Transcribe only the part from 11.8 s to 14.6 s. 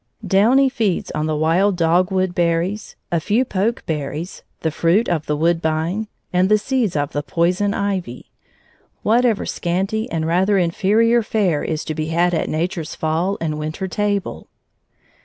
to be had at Nature's fall and winter table.